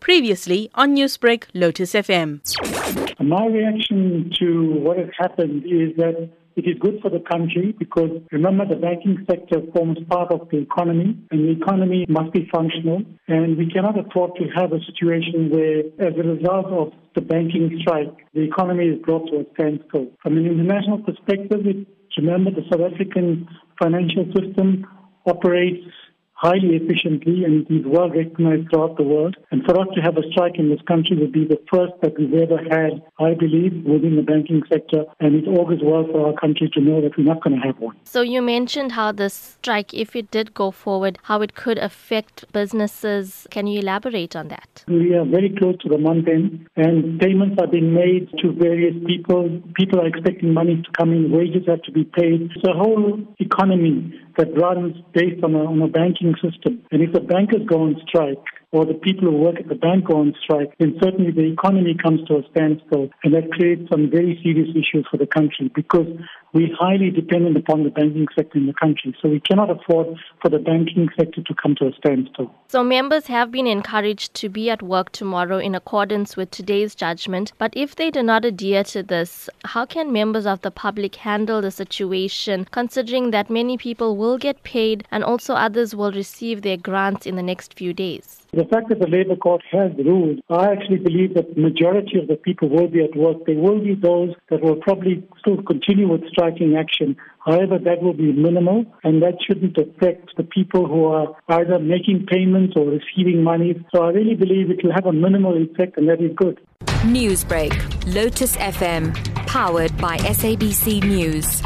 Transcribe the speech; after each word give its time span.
Previously 0.00 0.70
on 0.74 0.94
Newsbreak, 0.96 1.44
Lotus 1.54 1.92
FM. 1.92 2.40
My 3.20 3.46
reaction 3.46 4.30
to 4.40 4.80
what 4.80 4.98
has 4.98 5.08
happened 5.18 5.64
is 5.64 5.96
that 5.96 6.30
it 6.56 6.66
is 6.66 6.76
good 6.80 6.98
for 7.00 7.10
the 7.10 7.20
country 7.30 7.74
because 7.78 8.10
remember 8.32 8.66
the 8.66 8.76
banking 8.76 9.24
sector 9.28 9.60
forms 9.72 9.98
part 10.10 10.32
of 10.32 10.48
the 10.50 10.58
economy 10.58 11.16
and 11.30 11.40
the 11.46 11.62
economy 11.62 12.06
must 12.08 12.32
be 12.32 12.48
functional 12.52 13.02
and 13.28 13.56
we 13.56 13.70
cannot 13.70 13.98
afford 13.98 14.32
to 14.36 14.44
have 14.56 14.72
a 14.72 14.80
situation 14.84 15.48
where 15.50 15.80
as 16.04 16.14
a 16.18 16.26
result 16.26 16.66
of 16.66 16.92
the 17.14 17.20
banking 17.20 17.78
strike 17.80 18.12
the 18.34 18.42
economy 18.42 18.86
is 18.86 18.98
brought 19.02 19.26
to 19.28 19.36
a 19.40 19.44
standstill. 19.54 20.08
From 20.22 20.36
an 20.36 20.46
international 20.46 20.98
perspective, 20.98 21.64
remember 22.18 22.50
the 22.50 22.66
South 22.70 22.92
African 22.92 23.48
financial 23.80 24.26
system 24.34 24.86
operates 25.26 25.86
highly 26.40 26.76
efficiently 26.80 27.44
and 27.44 27.66
it 27.66 27.74
is 27.74 27.84
well 27.86 28.08
recognized 28.08 28.70
throughout 28.70 28.96
the 28.96 29.02
world. 29.02 29.36
And 29.50 29.62
for 29.64 29.78
us 29.78 29.88
to 29.94 30.00
have 30.00 30.16
a 30.16 30.24
strike 30.32 30.58
in 30.58 30.70
this 30.70 30.80
country 30.88 31.16
would 31.18 31.32
be 31.32 31.46
the 31.46 31.60
first 31.72 31.92
that 32.02 32.18
we've 32.18 32.32
ever 32.32 32.56
had, 32.56 33.02
I 33.18 33.34
believe, 33.34 33.84
within 33.84 34.16
the 34.16 34.22
banking 34.22 34.62
sector. 34.72 35.04
And 35.20 35.34
it 35.34 35.46
augurs 35.46 35.80
well 35.82 36.06
for 36.10 36.28
our 36.28 36.32
country 36.40 36.70
to 36.72 36.80
know 36.80 37.02
that 37.02 37.16
we're 37.18 37.24
not 37.24 37.42
going 37.44 37.60
to 37.60 37.66
have 37.66 37.78
one. 37.78 37.96
So 38.04 38.22
you 38.22 38.40
mentioned 38.40 38.92
how 38.92 39.12
this 39.12 39.34
strike, 39.34 39.92
if 39.92 40.16
it 40.16 40.30
did 40.30 40.54
go 40.54 40.70
forward, 40.70 41.18
how 41.24 41.42
it 41.42 41.54
could 41.54 41.78
affect 41.78 42.50
businesses. 42.52 43.46
Can 43.50 43.66
you 43.66 43.80
elaborate 43.80 44.34
on 44.34 44.48
that? 44.48 44.84
We 44.88 45.14
are 45.14 45.26
very 45.26 45.54
close 45.58 45.76
to 45.82 45.88
the 45.90 45.98
month 45.98 46.26
end 46.26 46.66
and 46.76 47.20
payments 47.20 47.56
are 47.60 47.66
being 47.66 47.92
made 47.92 48.30
to 48.40 48.52
various 48.52 48.94
people. 49.06 49.60
People 49.74 50.00
are 50.00 50.06
expecting 50.06 50.54
money 50.54 50.76
to 50.76 50.90
come 50.98 51.12
in, 51.12 51.30
wages 51.30 51.64
have 51.68 51.82
to 51.82 51.92
be 51.92 52.04
paid. 52.04 52.50
The 52.62 52.72
whole 52.72 53.20
economy 53.38 54.14
that 54.36 54.56
runs 54.56 54.96
based 55.12 55.42
on 55.42 55.54
a, 55.54 55.64
on 55.64 55.80
a 55.82 55.88
banking 55.88 56.34
system. 56.42 56.82
And 56.90 57.02
if 57.02 57.12
the 57.12 57.20
bankers 57.20 57.62
go 57.66 57.82
on 57.82 57.96
strike, 58.06 58.44
or 58.72 58.86
the 58.86 58.94
people 58.94 59.28
who 59.28 59.36
work 59.36 59.56
at 59.58 59.68
the 59.68 59.74
bank 59.74 60.06
go 60.06 60.20
on 60.20 60.32
strike, 60.42 60.72
then 60.78 60.96
certainly 61.02 61.32
the 61.32 61.52
economy 61.52 61.96
comes 62.00 62.26
to 62.28 62.36
a 62.36 62.42
standstill. 62.50 63.10
And 63.24 63.34
that 63.34 63.50
creates 63.50 63.90
some 63.90 64.08
very 64.10 64.38
serious 64.44 64.68
issues 64.70 65.06
for 65.10 65.16
the 65.16 65.26
country 65.26 65.70
because 65.74 66.06
we're 66.52 66.74
highly 66.78 67.10
dependent 67.10 67.56
upon 67.56 67.82
the 67.84 67.90
banking 67.90 68.26
sector 68.36 68.58
in 68.58 68.66
the 68.66 68.74
country. 68.74 69.14
So 69.20 69.28
we 69.28 69.40
cannot 69.40 69.70
afford 69.70 70.16
for 70.40 70.48
the 70.48 70.58
banking 70.58 71.08
sector 71.18 71.42
to 71.42 71.54
come 71.60 71.74
to 71.76 71.86
a 71.86 71.92
standstill. 71.98 72.54
So 72.68 72.84
members 72.84 73.26
have 73.26 73.50
been 73.50 73.66
encouraged 73.66 74.34
to 74.34 74.48
be 74.48 74.70
at 74.70 74.82
work 74.82 75.10
tomorrow 75.10 75.58
in 75.58 75.74
accordance 75.74 76.36
with 76.36 76.50
today's 76.52 76.94
judgment. 76.94 77.52
But 77.58 77.72
if 77.74 77.96
they 77.96 78.10
do 78.10 78.22
not 78.22 78.44
adhere 78.44 78.84
to 78.84 79.02
this, 79.02 79.50
how 79.64 79.84
can 79.84 80.12
members 80.12 80.46
of 80.46 80.60
the 80.62 80.70
public 80.70 81.16
handle 81.16 81.60
the 81.60 81.70
situation, 81.72 82.66
considering 82.70 83.32
that 83.32 83.50
many 83.50 83.76
people 83.76 84.16
will 84.20 84.38
get 84.38 84.62
paid 84.62 85.08
and 85.10 85.24
also 85.24 85.54
others 85.54 85.94
will 85.94 86.12
receive 86.12 86.60
their 86.60 86.76
grants 86.76 87.26
in 87.26 87.36
the 87.36 87.42
next 87.42 87.74
few 87.74 87.92
days? 87.92 88.42
The 88.52 88.64
fact 88.64 88.88
that 88.90 88.98
the 88.98 89.06
Labour 89.06 89.36
Court 89.36 89.62
has 89.72 89.92
ruled, 90.04 90.40
I 90.50 90.72
actually 90.72 90.98
believe 90.98 91.34
that 91.34 91.54
the 91.54 91.60
majority 91.60 92.18
of 92.18 92.28
the 92.28 92.36
people 92.36 92.68
will 92.68 92.88
be 92.88 93.02
at 93.02 93.16
work. 93.16 93.38
There 93.46 93.56
will 93.56 93.80
be 93.80 93.94
those 93.94 94.30
that 94.50 94.60
will 94.60 94.76
probably 94.76 95.26
still 95.38 95.62
continue 95.62 96.08
with 96.12 96.28
striking 96.28 96.76
action. 96.76 97.16
However, 97.46 97.78
that 97.78 98.02
will 98.02 98.12
be 98.12 98.32
minimal 98.32 98.84
and 99.04 99.22
that 99.22 99.36
shouldn't 99.46 99.78
affect 99.78 100.36
the 100.36 100.44
people 100.44 100.86
who 100.86 101.04
are 101.06 101.28
either 101.48 101.78
making 101.78 102.26
payments 102.26 102.74
or 102.76 102.86
receiving 102.86 103.42
money. 103.42 103.82
So 103.94 104.04
I 104.04 104.10
really 104.10 104.34
believe 104.34 104.70
it 104.70 104.84
will 104.84 104.92
have 104.92 105.06
a 105.06 105.12
minimal 105.12 105.56
effect 105.56 105.96
and 105.96 106.08
that 106.08 106.20
is 106.20 106.32
good. 106.36 106.60
Newsbreak, 107.16 107.72
Lotus 108.14 108.56
FM, 108.56 109.14
powered 109.46 109.96
by 109.96 110.18
SABC 110.18 111.02
News. 111.04 111.62